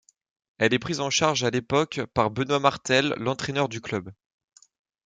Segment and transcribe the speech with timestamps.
[0.57, 4.11] Elle est prise en charge à l’époque par Benoit Martel l’entraineur du club.